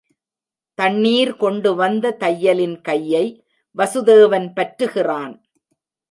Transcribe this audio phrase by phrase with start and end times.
[0.73, 3.25] தண்ணீர் கொண்டு வந்த தையலின் கையை
[3.77, 5.33] வசுதேவன் பற்றுகிறான்.